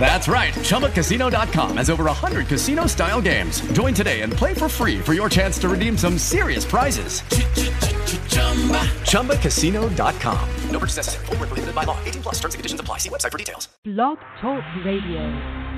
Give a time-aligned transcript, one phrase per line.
[0.00, 0.54] That's right.
[0.54, 3.60] ChumbaCasino.com has over 100 casino style games.
[3.72, 7.20] Join today and play for free for your chance to redeem some serious prizes.
[9.02, 10.48] ChumbaCasino.com.
[10.70, 11.26] No purchase necessary.
[11.26, 11.98] Full prohibited by law.
[12.04, 12.98] 18 plus terms and conditions apply.
[12.98, 13.68] See website for details.
[13.84, 15.68] Blog Talk Radio.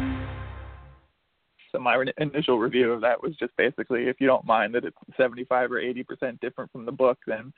[1.72, 4.96] So my initial review of that was just basically, if you don't mind that it's
[5.16, 7.52] 75 or 80% different from the book, then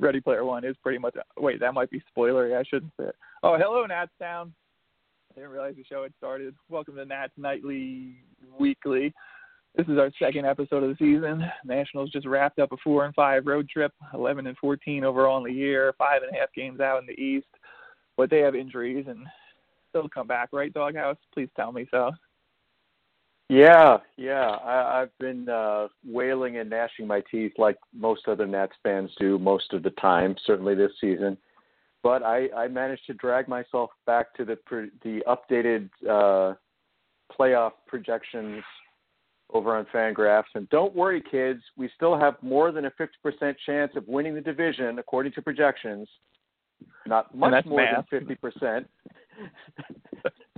[0.00, 1.14] Ready Player One is pretty much.
[1.38, 2.58] Wait, that might be spoilery.
[2.58, 3.14] I shouldn't say it.
[3.42, 4.54] Oh, hello, Nats Town.
[5.32, 6.54] I didn't realize the show had started.
[6.68, 8.16] Welcome to Nats Nightly
[8.58, 9.14] Weekly.
[9.74, 11.42] This is our second episode of the season.
[11.64, 15.44] Nationals just wrapped up a four and five road trip, 11 and 14 overall in
[15.44, 17.46] the year, five and a half games out in the East.
[18.18, 19.26] But they have injuries and
[19.94, 21.16] they'll come back, right, Doghouse?
[21.32, 22.10] Please tell me so.
[23.48, 24.50] Yeah, yeah.
[24.50, 29.38] I, I've been uh, wailing and gnashing my teeth like most other Nats fans do
[29.38, 31.38] most of the time, certainly this season
[32.02, 34.58] but I, I managed to drag myself back to the
[35.02, 36.54] the updated uh,
[37.38, 38.62] playoff projections
[39.52, 40.44] over on Fangraphs.
[40.54, 44.40] And don't worry, kids, we still have more than a 50% chance of winning the
[44.40, 46.08] division according to projections.
[47.06, 48.06] Not much more math.
[48.10, 48.84] than 50%,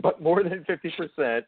[0.02, 1.42] but more than 50%.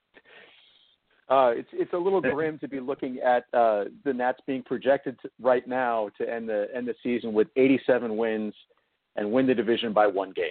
[1.29, 5.19] Uh, it's it's a little grim to be looking at uh, the Nats being projected
[5.23, 8.55] to, right now to end the end the season with 87 wins
[9.17, 10.47] and win the division by one game.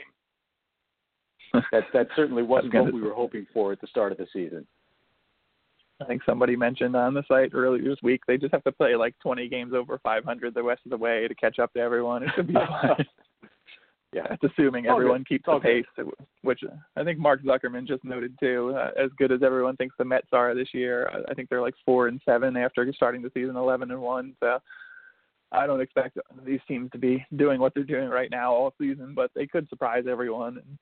[1.71, 4.65] that that certainly wasn't what we were hoping for at the start of the season.
[6.01, 8.95] I think somebody mentioned on the site earlier this week they just have to play
[8.95, 12.23] like 20 games over 500 the rest of the way to catch up to everyone.
[12.23, 13.05] It should be fine.
[14.11, 15.29] yeah, that's assuming everyone good.
[15.29, 15.85] keeps the pace,
[16.41, 16.59] which
[16.97, 18.75] I think Mark Zuckerman just noted too.
[18.75, 21.75] Uh, as good as everyone thinks the Mets are this year, I think they're like
[21.85, 24.35] four and seven after starting the season 11 and one.
[24.41, 24.59] So
[25.51, 29.13] I don't expect these teams to be doing what they're doing right now all season,
[29.15, 30.57] but they could surprise everyone.
[30.57, 30.77] And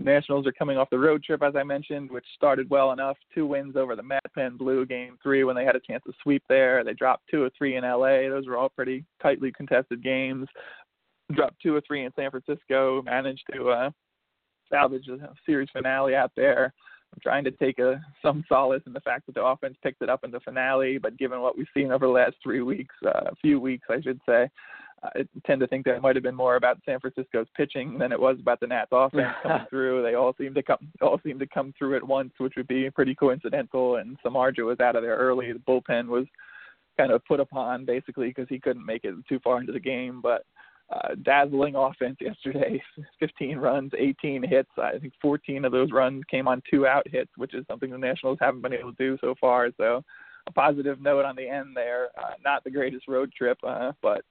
[0.00, 3.16] Nationals are coming off the road trip, as I mentioned, which started well enough.
[3.34, 6.12] Two wins over the Met Pen Blue game three when they had a chance to
[6.22, 6.84] sweep there.
[6.84, 8.28] They dropped two or three in LA.
[8.28, 10.46] Those were all pretty tightly contested games.
[11.32, 13.02] Dropped two or three in San Francisco.
[13.02, 13.90] Managed to uh,
[14.70, 16.72] salvage a series finale out there.
[17.12, 20.10] I'm trying to take a, some solace in the fact that the offense picked it
[20.10, 23.30] up in the finale, but given what we've seen over the last three weeks, uh,
[23.30, 24.48] a few weeks, I should say,
[25.02, 28.10] I tend to think that it might have been more about San Francisco's pitching than
[28.10, 30.02] it was about the Nats offense coming through.
[30.02, 32.90] They all seem to come all seem to come through at once, which would be
[32.90, 33.96] pretty coincidental.
[33.96, 35.52] And Samardzija was out of there early.
[35.52, 36.26] The bullpen was
[36.96, 40.20] kind of put upon basically because he couldn't make it too far into the game.
[40.20, 40.44] But
[40.90, 42.82] uh, dazzling offense yesterday
[43.20, 44.70] 15 runs, 18 hits.
[44.78, 47.98] I think 14 of those runs came on two out hits, which is something the
[47.98, 49.68] Nationals haven't been able to do so far.
[49.76, 50.02] So,
[50.46, 52.08] a positive note on the end there.
[52.16, 54.22] Uh, not the greatest road trip, uh, but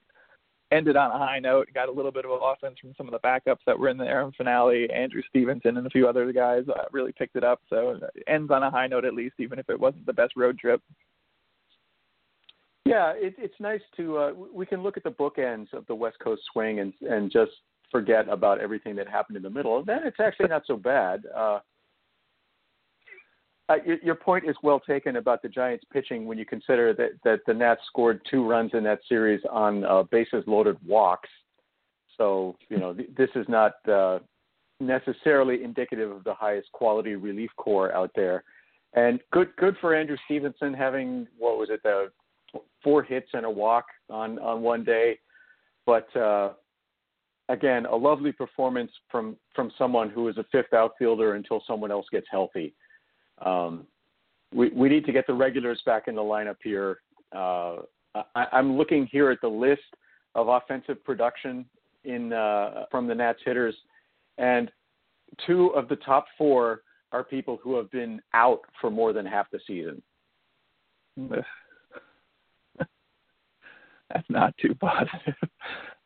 [0.72, 1.68] ended on a high note.
[1.76, 4.22] Got a little bit of offense from some of the backups that were in there
[4.22, 4.90] in finale.
[4.92, 7.62] Andrew Stevenson and a few other guys uh, really picked it up.
[7.70, 10.58] So, ends on a high note at least, even if it wasn't the best road
[10.58, 10.82] trip.
[12.88, 16.18] Yeah, it, it's nice to uh, we can look at the bookends of the West
[16.20, 17.52] Coast swing and and just
[17.92, 19.84] forget about everything that happened in the middle.
[19.84, 21.24] Then it's actually not so bad.
[21.36, 21.60] Uh,
[23.70, 27.12] uh, your, your point is well taken about the Giants pitching when you consider that
[27.26, 31.30] that the Nats scored two runs in that series on uh, bases loaded walks.
[32.18, 34.20] So you know th- this is not uh,
[34.80, 38.46] necessarily indicative of the highest quality relief corps out there.
[38.94, 42.12] And good good for Andrew Stevenson having what was it the
[42.88, 45.20] four hits and a walk on on one day,
[45.86, 46.54] but uh,
[47.50, 52.06] again, a lovely performance from from someone who is a fifth outfielder until someone else
[52.14, 52.74] gets healthy.
[53.46, 53.86] Um,
[54.54, 57.02] we we need to get the regulars back in the lineup here.
[57.36, 57.80] Uh,
[58.16, 59.82] I, I'm looking here at the list
[60.34, 61.66] of offensive production
[62.06, 63.76] in uh, from the Nats hitters,
[64.38, 64.72] and
[65.46, 69.52] two of the top four are people who have been out for more than half
[69.52, 70.02] the season.
[74.14, 75.36] That's not too positive.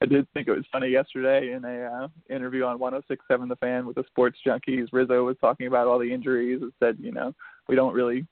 [0.01, 3.86] I did think it was funny yesterday in a uh, interview on 106.7 The Fan
[3.86, 4.88] with the Sports Junkies.
[4.92, 7.36] Rizzo was talking about all the injuries and said, you know,
[7.68, 8.25] we don't really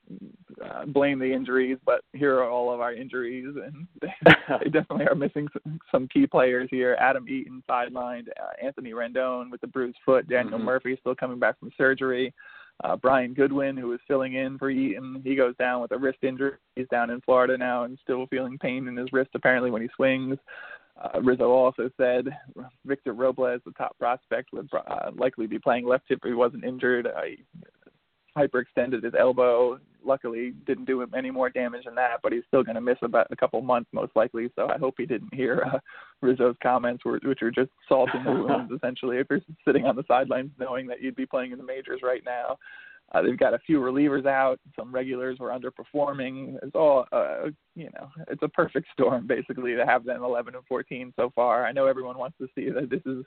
[0.64, 4.12] uh, blame the injuries, but here are all of our injuries, and they,
[4.64, 6.96] they definitely are missing some, some key players here.
[6.98, 10.66] Adam Eaton sidelined, uh, Anthony Rendon with the bruised foot, Daniel mm-hmm.
[10.66, 12.34] Murphy still coming back from surgery.
[12.82, 16.18] Uh, Brian Goodwin, who was filling in for Eaton, he goes down with a wrist
[16.22, 16.52] injury.
[16.76, 19.88] He's down in Florida now and still feeling pain in his wrist apparently when he
[19.94, 20.38] swings.
[21.00, 22.26] Uh, Rizzo also said
[22.84, 27.06] Victor Robles, the top prospect, would uh, likely be playing left if he wasn't injured.
[27.06, 27.20] Uh,
[28.36, 29.78] hyperextended his elbow.
[30.04, 32.96] Luckily, didn't do him any more damage than that, but he's still going to miss
[33.02, 34.50] about a couple months most likely.
[34.56, 35.78] So I hope he didn't hear uh,
[36.22, 39.18] Rizzo's comments, which are just salt in the wounds essentially.
[39.18, 42.22] If you're sitting on the sidelines knowing that you'd be playing in the majors right
[42.24, 42.56] now,
[43.12, 44.60] uh, they've got a few relievers out.
[44.78, 46.56] Some regulars were underperforming.
[46.62, 50.64] It's all, uh, you know, it's a perfect storm basically to have them 11 and
[50.66, 51.66] 14 so far.
[51.66, 53.24] I know everyone wants to see that this is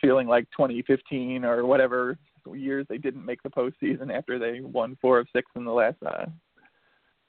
[0.00, 2.18] feeling like 2015 or whatever
[2.54, 5.96] years they didn't make the postseason after they won four of six in the last
[6.04, 6.26] uh,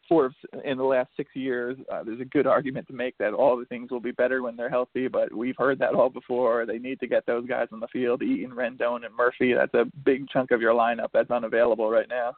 [0.10, 0.34] four of,
[0.64, 1.78] in the last six years.
[1.92, 4.56] Uh, there's a good argument to make that all the things will be better when
[4.56, 6.66] they're healthy, but we've heard that all before.
[6.66, 9.54] They need to get those guys on the field, Eaton, Rendon, and Murphy.
[9.54, 12.34] That's a big chunk of your lineup that's unavailable right now.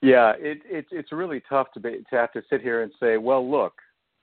[0.00, 3.16] Yeah, it, it it's really tough to be to have to sit here and say,
[3.16, 3.74] well, look,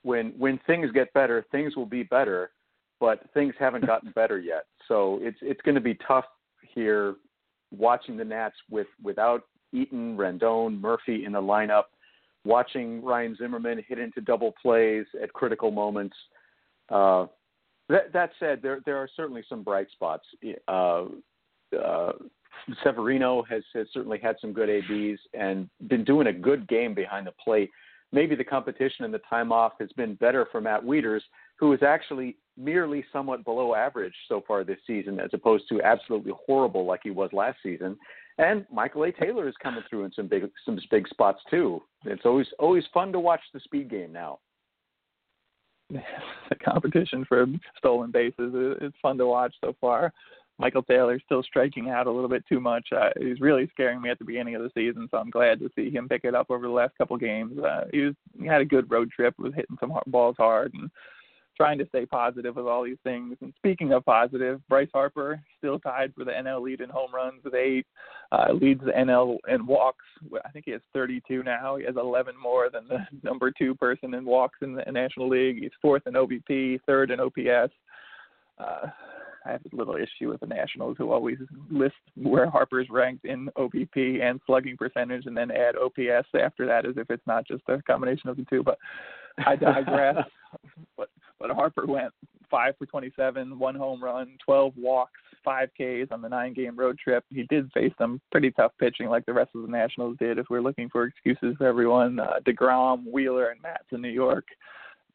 [0.03, 2.51] when when things get better, things will be better,
[2.99, 4.65] but things haven't gotten better yet.
[4.87, 6.25] So it's it's going to be tough
[6.61, 7.15] here
[7.71, 9.43] watching the Nats with without
[9.73, 11.85] Eaton, Rendon, Murphy in the lineup,
[12.45, 16.15] watching Ryan Zimmerman hit into double plays at critical moments.
[16.89, 17.25] Uh,
[17.89, 20.25] that, that said, there there are certainly some bright spots.
[20.67, 21.05] Uh,
[21.79, 22.11] uh,
[22.83, 27.27] Severino has, has certainly had some good ABs and been doing a good game behind
[27.27, 27.69] the plate.
[28.11, 31.21] Maybe the competition and the time off has been better for Matt Wieters,
[31.57, 36.33] who is actually merely somewhat below average so far this season, as opposed to absolutely
[36.45, 37.97] horrible like he was last season.
[38.37, 39.11] And Michael A.
[39.11, 41.81] Taylor is coming through in some big some big spots too.
[42.05, 44.39] It's always always fun to watch the speed game now.
[46.49, 47.47] The competition for
[47.79, 50.13] stolen bases is it's fun to watch so far.
[50.59, 52.87] Michael Taylor still striking out a little bit too much.
[52.95, 55.69] Uh, he's really scaring me at the beginning of the season, so I'm glad to
[55.75, 57.57] see him pick it up over the last couple games.
[57.57, 60.89] Uh, he was he had a good road trip, was hitting some balls hard, and
[61.55, 63.37] trying to stay positive with all these things.
[63.41, 67.43] And speaking of positive, Bryce Harper still tied for the NL lead in home runs
[67.43, 67.85] with eight,
[68.31, 70.05] uh, leads the NL in walks.
[70.45, 71.77] I think he has 32 now.
[71.77, 75.59] He has 11 more than the number two person in walks in the National League.
[75.61, 77.73] He's fourth in OBP, third in OPS.
[78.57, 78.87] Uh,
[79.45, 81.37] I have a little issue with the Nationals who always
[81.69, 86.85] list where Harper's ranked in OBP and slugging percentage and then add OPS after that
[86.85, 88.63] as if it's not just a combination of the two.
[88.63, 88.79] But
[89.45, 90.25] I digress.
[90.97, 91.09] but
[91.45, 92.11] but Harper went
[92.49, 97.23] five for 27, one home run, 12 walks, five Ks on the nine-game road trip.
[97.29, 100.39] He did face some pretty tough pitching, like the rest of the Nationals did.
[100.39, 104.45] If we're looking for excuses for everyone, uh, Degrom, Wheeler, and Matz in New York.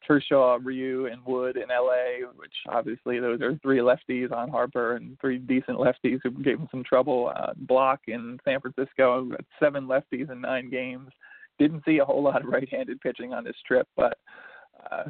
[0.06, 5.18] Kershaw, Ryu, and Wood in LA, which obviously those are three lefties on Harper and
[5.20, 7.32] three decent lefties who gave him some trouble.
[7.36, 9.30] Uh, Blach in San Francisco,
[9.60, 11.10] seven lefties in nine games.
[11.58, 14.16] Didn't see a whole lot of right-handed pitching on this trip, but
[14.90, 15.04] uh,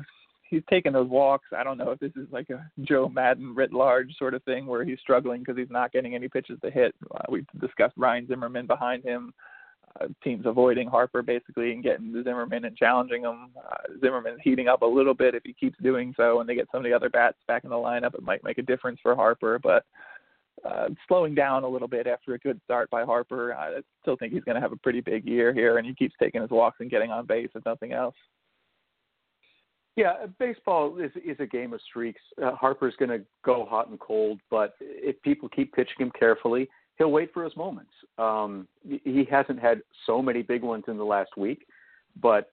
[0.50, 1.48] he's taking those walks.
[1.56, 4.66] I don't know if this is like a Joe Maddon writ large sort of thing
[4.66, 6.94] where he's struggling because he's not getting any pitches to hit.
[7.14, 9.32] Uh, we've discussed Ryan Zimmerman behind him.
[10.00, 13.50] Uh, teams avoiding Harper basically and getting Zimmerman and challenging him.
[13.56, 16.68] Uh, Zimmerman heating up a little bit if he keeps doing so, and they get
[16.70, 18.14] some of the other bats back in the lineup.
[18.14, 19.84] It might make a difference for Harper, but
[20.64, 23.54] uh, slowing down a little bit after a good start by Harper.
[23.54, 26.14] I still think he's going to have a pretty big year here, and he keeps
[26.20, 28.14] taking his walks and getting on base if nothing else.
[29.96, 32.20] Yeah, baseball is is a game of streaks.
[32.42, 36.68] Uh, Harper's going to go hot and cold, but if people keep pitching him carefully,
[36.96, 37.90] he'll wait for his moments.
[38.18, 41.66] Um, he hasn't had so many big ones in the last week,
[42.20, 42.52] but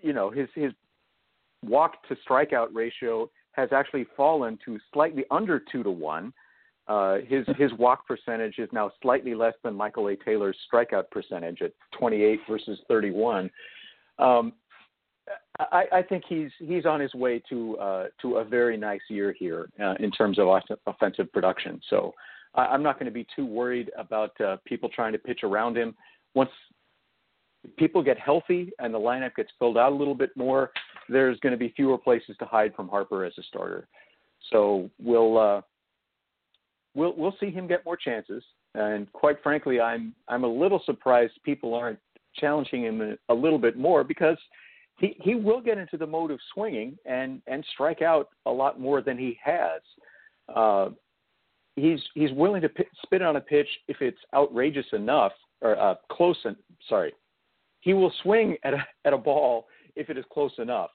[0.00, 0.72] you know his his
[1.64, 6.32] walk to strikeout ratio has actually fallen to slightly under two to one.
[6.88, 10.16] Uh, his his walk percentage is now slightly less than Michael A.
[10.16, 13.50] Taylor's strikeout percentage at 28 versus 31.
[14.18, 14.52] Um,
[15.58, 19.34] I, I think he's he's on his way to uh, to a very nice year
[19.38, 20.48] here uh, in terms of
[20.86, 21.80] offensive production.
[21.90, 22.14] So
[22.54, 25.76] I, I'm not going to be too worried about uh, people trying to pitch around
[25.76, 25.94] him.
[26.34, 26.50] Once
[27.76, 30.72] people get healthy and the lineup gets filled out a little bit more,
[31.08, 33.86] there's going to be fewer places to hide from Harper as a starter.
[34.50, 35.60] So we'll uh,
[36.94, 38.42] we'll we'll see him get more chances.
[38.74, 41.98] And quite frankly, I'm I'm a little surprised people aren't
[42.36, 44.38] challenging him a, a little bit more because
[45.02, 48.80] he he will get into the mode of swinging and and strike out a lot
[48.80, 49.82] more than he has.
[50.54, 50.88] Uh,
[51.76, 55.96] he's he's willing to p- spit on a pitch if it's outrageous enough or uh,
[56.10, 56.38] close.
[56.46, 56.56] En-
[56.88, 57.12] sorry,
[57.80, 59.66] he will swing at a at a ball
[59.96, 60.90] if it is close enough.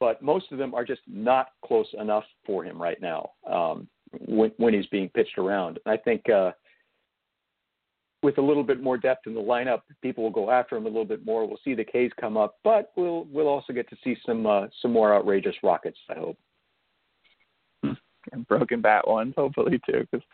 [0.00, 3.88] But most of them are just not close enough for him right now um,
[4.26, 5.78] when when he's being pitched around.
[5.86, 6.50] I think uh,
[8.24, 10.88] with a little bit more depth in the lineup, people will go after him a
[10.88, 11.46] little bit more.
[11.46, 14.66] We'll see the K's come up, but we'll we'll also get to see some uh,
[14.80, 15.98] some more outrageous rockets.
[16.08, 16.38] I hope.
[17.82, 20.26] and broken bat ones, hopefully too, because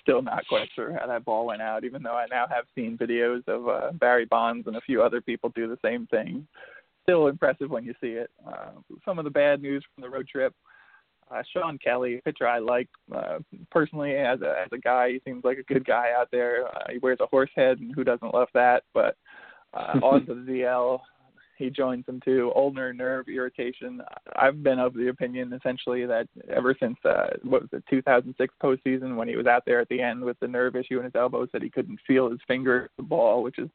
[0.00, 1.84] still not quite sure how that ball went out.
[1.84, 5.20] Even though I now have seen videos of uh, Barry Bonds and a few other
[5.20, 6.48] people do the same thing.
[7.02, 8.30] Still impressive when you see it.
[8.48, 8.70] Uh,
[9.04, 10.54] some of the bad news from the road trip.
[11.30, 13.38] Uh, Shawn Kelley, pitcher I like uh,
[13.70, 15.10] personally as a as a guy.
[15.10, 16.68] He seems like a good guy out there.
[16.68, 18.84] Uh, he wears a horse head, and who doesn't love that?
[18.94, 19.16] But
[19.74, 21.00] uh, on the DL,
[21.58, 22.52] he joins them too.
[22.54, 24.00] Ulnar nerve irritation.
[24.36, 29.16] I've been of the opinion essentially that ever since uh, what was it 2006 postseason
[29.16, 31.46] when he was out there at the end with the nerve issue in his elbow,
[31.50, 33.68] said he couldn't feel his finger the ball, which is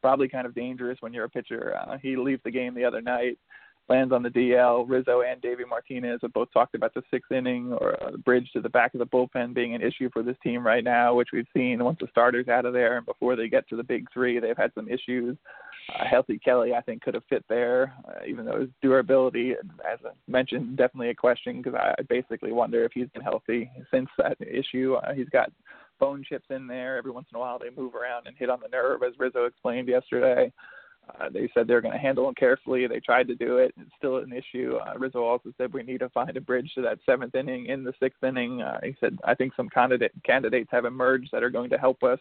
[0.00, 1.76] probably kind of dangerous when you're a pitcher.
[1.80, 3.38] Uh, he leaves the game the other night
[3.88, 4.84] lands on the DL.
[4.88, 8.60] Rizzo and Davey Martinez have both talked about the sixth inning or a bridge to
[8.60, 11.46] the back of the bullpen being an issue for this team right now, which we've
[11.54, 14.38] seen once the starters out of there and before they get to the big three,
[14.38, 15.36] they've had some issues.
[15.94, 19.52] Uh, healthy Kelley, I think, could have fit there, uh, even though his durability,
[19.90, 24.08] as I mentioned, definitely a question because I basically wonder if he's been healthy since
[24.18, 24.96] that issue.
[25.02, 25.50] Uh, he's got
[25.98, 26.98] bone chips in there.
[26.98, 29.46] Every once in a while, they move around and hit on the nerve, as Rizzo
[29.46, 30.52] explained yesterday.
[31.08, 32.86] Uh, they said they're going to handle him carefully.
[32.86, 33.74] They tried to do it.
[33.80, 34.76] It's still an issue.
[34.76, 37.66] Uh, Rizzo also said we need to find a bridge to that seventh inning.
[37.66, 41.42] In the sixth inning, uh, he said I think some candidate candidates have emerged that
[41.42, 42.18] are going to help us.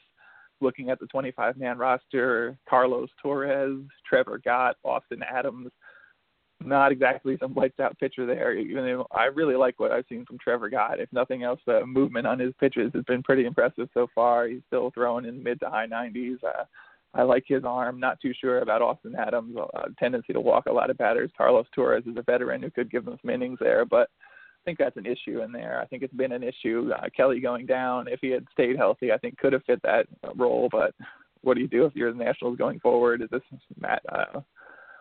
[0.59, 5.69] Looking at the 25-man roster, Carlos Torres, Trevor Gott, Austin Adams.
[6.65, 8.53] Not exactly some lights out pitcher there.
[8.53, 10.99] Even though I really like what I've seen from Trevor Gott.
[10.99, 14.47] If nothing else, the movement on his pitches has been pretty impressive so far.
[14.47, 16.43] He's still throwing in mid to high 90s.
[16.43, 16.63] Uh,
[17.13, 17.99] I like his arm.
[17.99, 21.31] Not too sure about Austin Adams' uh, tendency to walk a lot of batters.
[21.37, 24.77] Carlos Torres is a veteran who could give them some innings there, but I think
[24.77, 25.79] that's an issue in there.
[25.81, 26.91] I think it's been an issue.
[26.95, 30.07] Uh, Kelley going down, if he had stayed healthy, I think could have fit that
[30.23, 30.67] uh, role.
[30.71, 30.93] But
[31.41, 33.21] what do you do if you're the Nationals going forward?
[33.21, 33.41] Is this
[33.79, 34.41] Matt uh,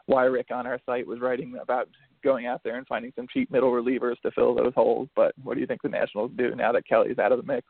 [0.09, 1.89] Wyrick on our site was writing about
[2.23, 5.09] going out there and finding some cheap middle relievers to fill those holes?
[5.17, 7.67] But what do you think the Nationals do now that Kelley's out of the mix?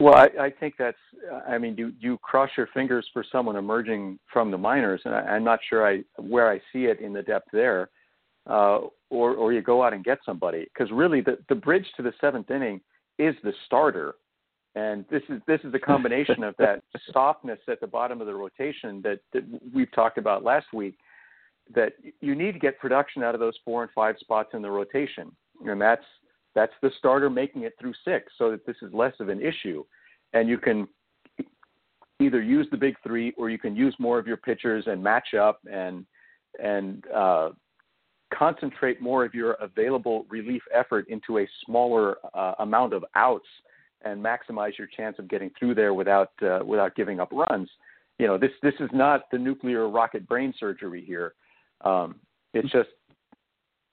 [0.00, 0.96] Well, I, I think that's.
[1.48, 5.20] I mean, you you cross your fingers for someone emerging from the minors, and I,
[5.20, 7.90] I'm not sure I where I see it in the depth there,
[8.48, 8.78] uh,
[9.10, 12.12] or or you go out and get somebody because really the the bridge to the
[12.20, 12.80] seventh inning
[13.18, 14.14] is the starter,
[14.76, 18.34] and this is this is the combination of that softness at the bottom of the
[18.34, 19.42] rotation that that
[19.74, 20.96] we've talked about last week.
[21.74, 24.70] That you need to get production out of those four and five spots in the
[24.70, 25.32] rotation,
[25.66, 26.04] and that's
[26.58, 29.84] that's the starter making it through six, so that this is less of an issue.
[30.32, 30.88] And you can
[32.18, 35.34] either use the big three or you can use more of your pitchers and match
[35.34, 36.04] up and
[36.60, 37.50] and uh,
[38.36, 43.46] concentrate more of your available relief effort into a smaller uh, amount of outs
[44.02, 47.70] and maximize your chance of getting through there without uh, without giving up runs.
[48.18, 51.34] You know, this this is not the nuclear rocket brain surgery here.
[51.84, 52.16] Um,
[52.52, 52.88] it's just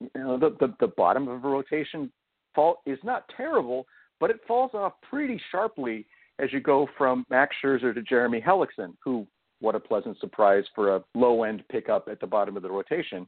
[0.00, 2.10] you know the, the the bottom of a rotation
[2.56, 3.86] fall is not terrible,
[4.18, 6.04] but it falls off pretty sharply
[6.40, 9.26] as you go from Max Scherzer to Jeremy Hellickson, who
[9.60, 13.26] what a pleasant surprise for a low end pickup at the bottom of the rotation.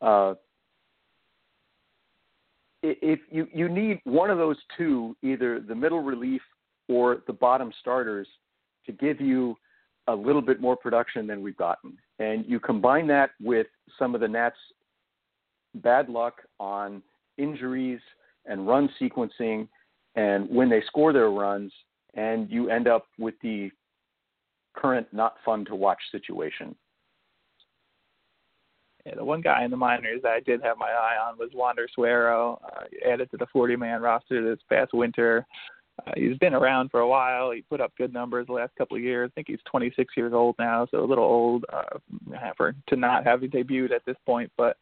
[0.00, 0.34] Uh,
[2.82, 6.40] if you you need one of those two, either the middle relief
[6.88, 8.26] or the bottom starters,
[8.86, 9.54] to give you
[10.06, 13.66] a little bit more production than we've gotten, and you combine that with
[13.98, 14.56] some of the Nats'
[15.74, 17.02] bad luck on
[17.36, 18.00] injuries
[18.46, 19.68] and run sequencing
[20.16, 21.72] and when they score their runs
[22.14, 23.70] and you end up with the
[24.74, 26.74] current not fun to watch situation.
[29.06, 31.50] Yeah, the one guy in the minors that I did have my eye on was
[31.54, 35.46] Wander Suero, uh, added to the 40-man roster this past winter.
[36.06, 37.50] Uh, he's been around for a while.
[37.50, 39.30] He put up good numbers the last couple of years.
[39.32, 41.98] I think he's 26 years old now, so a little old uh,
[42.56, 44.50] for to not have debuted at this point.
[44.56, 44.76] But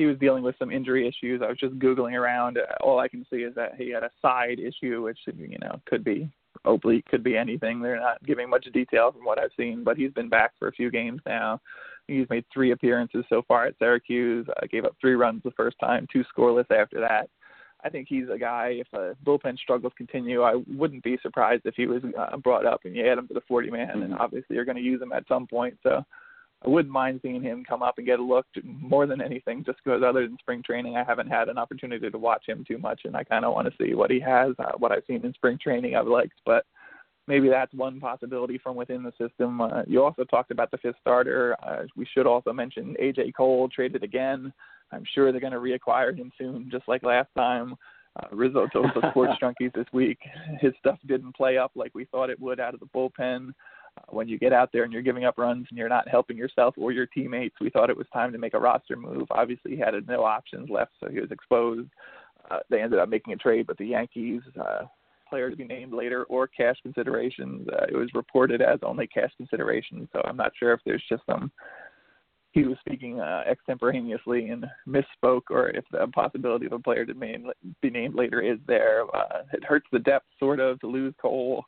[0.00, 1.42] he was dealing with some injury issues.
[1.44, 2.58] I was just googling around.
[2.80, 6.02] All I can see is that he had a side issue, which you know could
[6.02, 6.30] be
[6.64, 7.82] oblique, could be anything.
[7.82, 10.72] They're not giving much detail from what I've seen, but he's been back for a
[10.72, 11.60] few games now.
[12.08, 14.46] He's made three appearances so far at Syracuse.
[14.48, 17.28] Uh, gave up three runs the first time, two scoreless after that.
[17.84, 18.80] I think he's a guy.
[18.80, 22.80] If a bullpen struggles continue, I wouldn't be surprised if he was uh, brought up
[22.84, 23.88] and you add him to the 40 man.
[23.88, 24.02] Mm-hmm.
[24.02, 25.76] And obviously, you're going to use him at some point.
[25.82, 26.02] So
[26.64, 29.78] I wouldn't mind seeing him come up and get a look more than anything, just
[29.82, 33.02] because other than spring training, I haven't had an opportunity to watch him too much,
[33.04, 34.54] and I kind of want to see what he has.
[34.58, 36.66] Uh, what I've seen in spring training, I've liked, but
[37.26, 39.62] maybe that's one possibility from within the system.
[39.62, 41.56] Uh, you also talked about the fifth starter.
[41.62, 44.52] Uh, we should also mention AJ Cole traded again.
[44.92, 47.74] I'm sure they're going to reacquire him soon, just like last time.
[48.16, 50.18] Uh, Rizzo told the sports junkies this week
[50.60, 53.52] his stuff didn't play up like we thought it would out of the bullpen
[54.08, 56.74] when you get out there and you're giving up runs and you're not helping yourself
[56.76, 59.26] or your teammates, we thought it was time to make a roster move.
[59.30, 61.88] Obviously, he had no options left, so he was exposed.
[62.50, 64.84] uh, they ended up making a trade, but the Yankees uh,
[65.28, 67.68] player to be named later or cash considerations.
[67.68, 71.22] Uh, it was reported as only cash consideration, so I'm not sure if there's just
[71.26, 71.52] some
[72.52, 77.14] he was speaking uh, extemporaneously and misspoke, or if the possibility of a player to
[77.14, 79.04] be named later is there.
[79.14, 81.64] Uh, it hurts the depth sort of to lose Cole.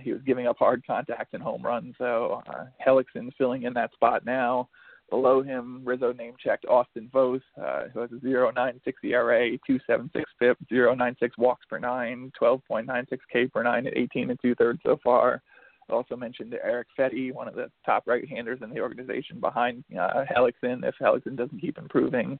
[0.00, 3.92] He was giving up hard contact and home runs, so uh, Hellickson filling in that
[3.92, 4.68] spot now.
[5.10, 10.56] Below him, Rizzo name checked Austin Voth, uh, who has a 0.96 ERA, 2.76 FIP,
[10.70, 15.42] 0.96 walks per nine, 12.96 K per nine at 18 and two thirds so far.
[15.90, 20.84] Also mentioned Erick Fedde, one of the top right-handers in the organization behind uh, Hellickson.
[20.84, 22.38] If Hellickson doesn't keep improving,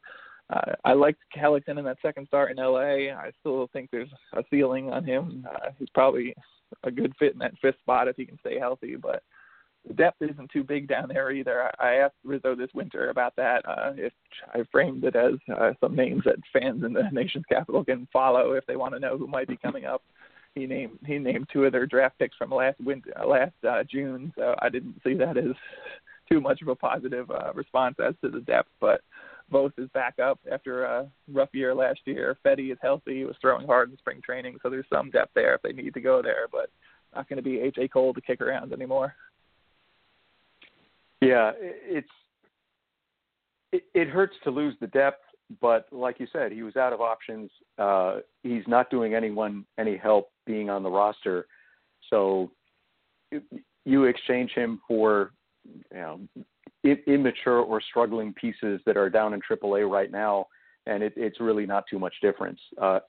[0.51, 3.13] uh, I liked Hellickson in that second start in LA.
[3.13, 5.45] I still think there's a ceiling on him.
[5.51, 6.35] Uh, he's probably
[6.85, 9.23] a good fit in that fifth spot if he can stay healthy, but
[9.87, 11.71] the depth isn't too big down there either.
[11.79, 13.67] I asked Rizzo this winter about that.
[13.67, 14.12] Uh, if
[14.53, 18.53] I framed it as uh, some names that fans in the nation's capital can follow
[18.53, 20.03] if they want to know who might be coming up.
[20.55, 23.85] He named he named two of their draft picks from last winter, uh, last uh,
[23.85, 24.33] June.
[24.37, 25.55] So I didn't see that as
[26.31, 28.69] too much of a positive uh, response as to the depth.
[28.81, 29.00] But
[29.52, 32.37] Voth is back up after a rough year last year.
[32.45, 33.19] Fedde is healthy.
[33.19, 35.95] He was throwing hard in spring training, so there's some depth there if they need
[35.95, 36.47] to go there.
[36.50, 36.71] But
[37.14, 37.88] not going to be A.J.
[37.88, 39.14] Cole to kick around anymore.
[41.21, 42.09] Yeah, it's
[43.73, 45.23] it, it hurts to lose the depth,
[45.61, 47.50] but like you said, he was out of options.
[47.78, 51.47] Uh, he's not doing anyone any help being on the roster,
[52.09, 52.50] so
[53.85, 55.33] you exchange him for
[55.64, 56.21] you know
[56.85, 60.47] immature or struggling pieces that are down in AAA right now,
[60.87, 62.61] and it, it's really not too much difference.
[62.81, 63.00] Uh,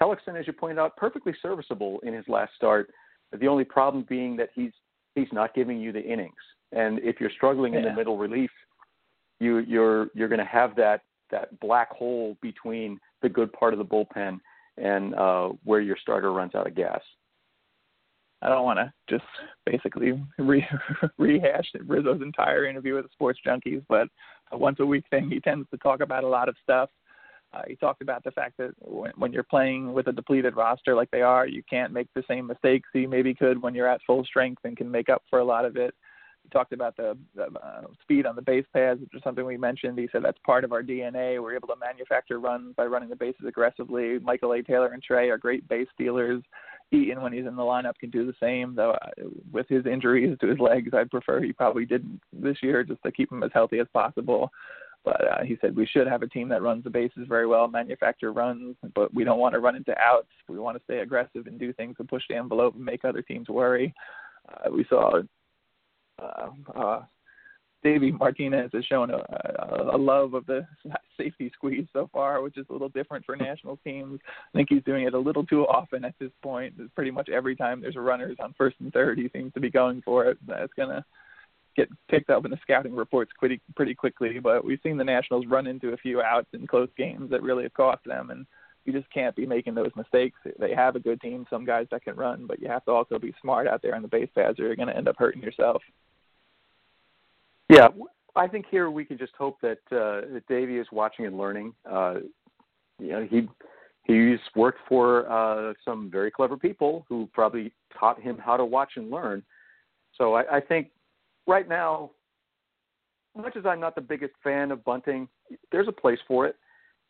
[0.00, 2.90] Hellickson, as you pointed out, perfectly serviceable in his last start.
[3.38, 4.72] The only problem being that he's
[5.14, 6.34] he's not giving you the innings.
[6.72, 7.80] And if you're struggling yeah.
[7.80, 8.50] in the middle relief,
[9.40, 13.78] you you're you're going to have that that black hole between the good part of
[13.78, 14.38] the bullpen
[14.76, 17.00] and uh, where your starter runs out of gas.
[18.46, 19.24] I don't want to just
[19.64, 20.66] basically re-
[21.18, 24.06] rehash Rizzo's entire interview with the Sports Junkies, but
[24.52, 25.28] a once a week thing.
[25.28, 26.88] He tends to talk about a lot of stuff.
[27.52, 30.94] Uh, he talked about the fact that when, when you're playing with a depleted roster
[30.94, 34.00] like they are, you can't make the same mistakes you maybe could when you're at
[34.06, 35.94] full strength and can make up for a lot of it.
[36.42, 39.56] He talked about the, the uh, speed on the base paths, which is something we
[39.56, 39.98] mentioned.
[39.98, 41.42] He said that's part of our DNA.
[41.42, 44.20] We're able to manufacture runs by running the bases aggressively.
[44.20, 44.62] Michael A.
[44.62, 46.42] Taylor and Trea are great base stealers.
[46.92, 48.74] Eaton, when he's in the lineup, can do the same.
[48.74, 52.84] Though uh, with his injuries to his legs, I'd prefer he probably didn't this year
[52.84, 54.50] just to keep him as healthy as possible.
[55.04, 57.68] But uh, he said we should have a team that runs the bases very well,
[57.68, 60.28] manufacture runs, but we don't want to run into outs.
[60.48, 63.22] We want to stay aggressive and do things to push the envelope and make other
[63.22, 63.94] teams worry.
[64.48, 65.20] Uh, we saw
[66.20, 67.02] uh, uh,
[67.86, 69.22] Davey Martinez has shown a,
[69.92, 70.66] a, love of the
[71.16, 74.18] safety squeeze so far, which is a little different for national teams.
[74.26, 76.74] I think he's doing it a little too often at this point.
[76.80, 79.60] It's pretty much every time there's a runners on first and third, he seems to
[79.60, 80.36] be going for it.
[80.48, 81.04] That's gonna
[81.76, 84.40] get picked up in the scouting reports pretty pretty quickly.
[84.40, 87.62] But we've seen the Nationals run into a few outs in close games that really
[87.62, 88.46] have cost them, and
[88.84, 90.40] you just can't be making those mistakes.
[90.58, 93.20] They have a good team, some guys that can run, but you have to also
[93.20, 95.42] be smart out there on the base paths, or you're going to end up hurting
[95.42, 95.82] yourself.
[97.68, 97.88] Yeah,
[98.36, 101.74] I think here we can just hope that uh, that Davey is watching and learning.
[101.90, 102.16] Uh,
[102.98, 103.48] you know, he
[104.04, 108.92] he's worked for uh, some very clever people who probably taught him how to watch
[108.96, 109.42] and learn.
[110.16, 110.88] So I, I think
[111.46, 112.12] right now,
[113.36, 115.28] much as I'm not the biggest fan of bunting,
[115.72, 116.56] there's a place for it.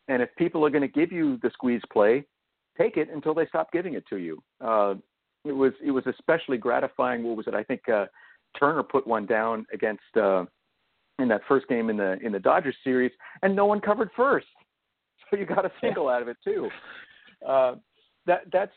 [0.07, 2.25] And if people are going to give you the squeeze play,
[2.77, 4.41] take it until they stop giving it to you.
[4.61, 4.95] Uh,
[5.45, 7.23] it was it was especially gratifying.
[7.23, 7.53] What was it?
[7.53, 8.05] I think uh,
[8.59, 10.45] Turner put one down against uh,
[11.19, 14.47] in that first game in the in the Dodgers series, and no one covered first,
[15.29, 16.69] so you got a single out of it too.
[17.47, 17.75] Uh,
[18.25, 18.71] that that's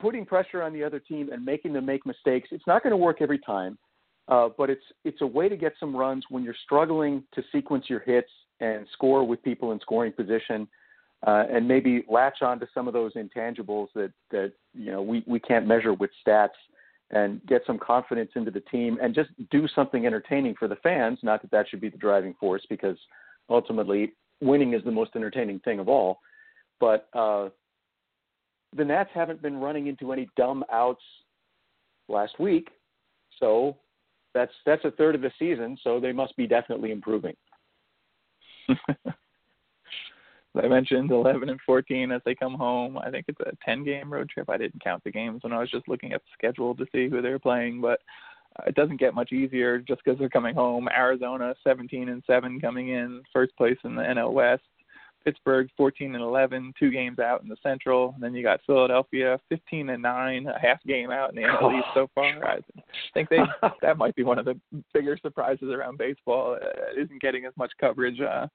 [0.00, 2.48] putting pressure on the other team and making them make mistakes.
[2.50, 3.78] It's not going to work every time,
[4.28, 7.86] uh, but it's it's a way to get some runs when you're struggling to sequence
[7.88, 10.68] your hits and score with people in scoring position.
[11.26, 15.24] Uh, and maybe latch on to some of those intangibles that that you know we,
[15.26, 16.50] we can't measure with stats
[17.10, 21.18] and get some confidence into the team and just do something entertaining for the fans.
[21.22, 22.96] Not that that should be the driving force because
[23.48, 26.20] ultimately winning is the most entertaining thing of all.
[26.80, 27.48] But uh,
[28.76, 31.02] the Nats haven't been running into any dumb outs
[32.08, 32.68] last week,
[33.40, 33.76] so
[34.34, 35.76] that's that's a third of the season.
[35.82, 37.34] So they must be definitely improving.
[40.62, 42.98] I mentioned 11 and 14 as they come home.
[42.98, 44.48] I think it's a 10 game road trip.
[44.48, 47.08] I didn't count the games when I was just looking at the schedule to see
[47.08, 48.00] who they're playing, but
[48.58, 50.88] uh, it doesn't get much easier just because they're coming home.
[50.88, 54.62] Arizona 17 and 7 coming in first place in the NL West.
[55.24, 58.12] Pittsburgh 14 and 11, two games out in the Central.
[58.14, 61.78] And then you got Philadelphia 15 and 9, a half game out in the NL
[61.78, 62.44] East so far.
[62.46, 62.60] I
[63.12, 63.38] think they
[63.82, 64.58] that might be one of the
[64.94, 66.56] bigger surprises around baseball.
[66.60, 68.20] It isn't getting as much coverage.
[68.20, 68.46] Uh,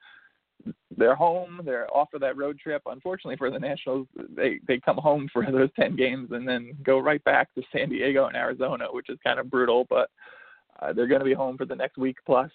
[0.98, 1.62] they're home.
[1.66, 2.82] They're off of that road trip.
[2.86, 7.00] Unfortunately for the Nationals, they they come home for those 10 games and then go
[7.00, 9.86] right back to San Diego and Arizona, which is kind of brutal.
[9.90, 10.10] But
[10.82, 12.52] uh, they're going to be home for the next week plus.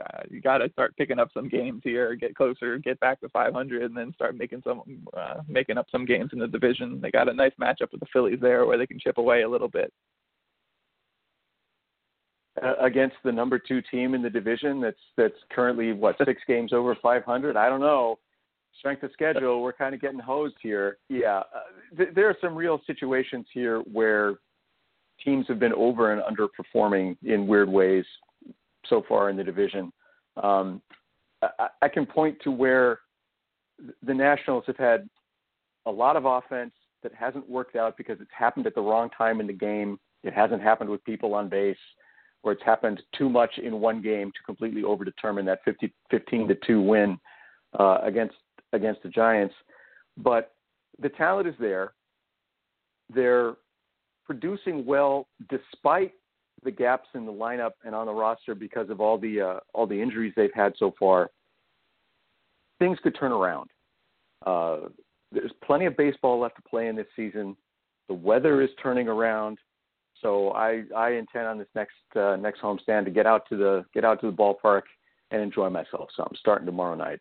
[0.00, 3.28] Uh, you got to start picking up some games here, get closer, get back to
[3.28, 4.82] 500, and then start making some
[5.16, 7.00] uh, making up some games in the division.
[7.00, 9.48] They got a nice matchup with the Phillies there, where they can chip away a
[9.48, 9.92] little bit.
[12.62, 16.72] Uh, against the number two team in the division, that's that's currently what six games
[16.72, 17.56] over 500.
[17.56, 18.18] I don't know.
[18.78, 20.98] Strength of schedule, we're kind of getting hosed here.
[21.08, 24.34] Yeah, uh, th- there are some real situations here where
[25.24, 28.04] teams have been over and underperforming in weird ways
[28.88, 29.92] so far in the division.
[30.42, 30.80] Um,
[31.42, 33.00] I, I can point to where
[34.04, 35.08] the Nationals have had
[35.86, 39.40] a lot of offense that hasn't worked out because it's happened at the wrong time
[39.40, 39.98] in the game.
[40.22, 41.76] It hasn't happened with people on base,
[42.44, 46.54] or it's happened too much in one game to completely overdetermine that 50, 15 to
[46.66, 47.18] two win
[47.80, 48.36] uh, against
[48.72, 49.54] against the Giants.
[50.18, 50.52] But
[51.00, 51.94] the talent is there.
[53.12, 53.54] They're
[54.26, 56.12] producing well despite
[56.62, 59.86] the gaps in the lineup and on the roster because of all the uh, all
[59.86, 61.30] the injuries they've had so far.
[62.78, 63.70] Things could turn around.
[64.44, 64.88] Uh,
[65.32, 67.56] there's plenty of baseball left to play in this season.
[68.08, 69.58] The weather is turning around,
[70.20, 73.84] so I I intend on this next uh, next homestand to get out to the
[73.92, 74.82] get out to the ballpark
[75.30, 77.20] and enjoy myself some starting tomorrow night.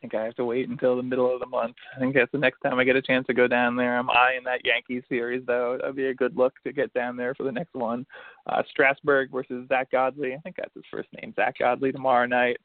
[0.00, 1.76] I think I have to wait until the middle of the month.
[1.94, 3.98] I think that's the next time I get a chance to go down there.
[3.98, 5.76] I'm eyeing that Yankees series though.
[5.78, 8.06] That'd be a good look to get down there for the next one.
[8.46, 10.32] Uh, Strasburg versus Zack Godley.
[10.32, 12.56] I think that's his first name, Zack Godley, tomorrow night.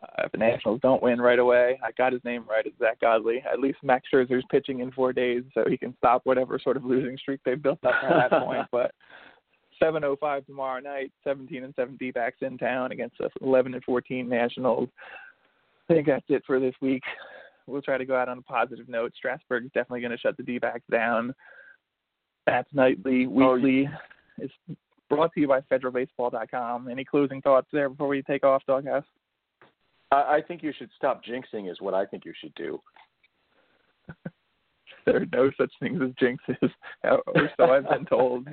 [0.00, 2.64] Uh, if the Nationals don't win right away, I got his name right.
[2.64, 3.42] It's Zack Godley.
[3.50, 6.84] At least Max Scherzer's pitching in four days, so he can stop whatever sort of
[6.84, 8.66] losing streak they've built up at that point.
[8.70, 8.92] But
[9.82, 14.88] 7:05 tomorrow night, 17 and 7 D-backs in town against the 11 and 14 Nationals.
[15.90, 17.02] I think that's it for this week.
[17.66, 19.12] We'll try to go out on a positive note.
[19.16, 21.34] Strasburg is definitely going to shut the D-backs down.
[22.46, 23.88] That's nightly, weekly.
[23.88, 23.96] Oh,
[24.38, 24.54] it's
[25.08, 26.88] brought to you by FederalBaseball.com.
[26.88, 29.04] Any closing thoughts there before we take off, Doghouse?
[30.12, 31.70] I, I think you should stop jinxing.
[31.70, 32.80] Is what I think you should do.
[35.06, 36.70] there are no such things as jinxes,
[37.04, 38.48] or so I've been told.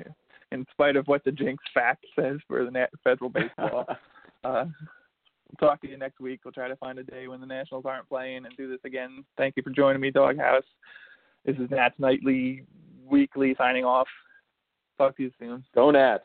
[0.52, 3.86] In spite of what the jinx fact says for the federal baseball.
[4.42, 4.64] Uh,
[5.50, 6.40] We'll talk to you next week.
[6.44, 9.24] We'll try to find a day when the Nationals aren't playing and do this again.
[9.36, 10.64] Thank you for joining me, Doghouse.
[11.44, 12.64] This is Nats Nightly
[13.04, 14.06] Weekly signing off.
[14.98, 15.64] Talk to you soon.
[15.74, 16.24] Go Nats.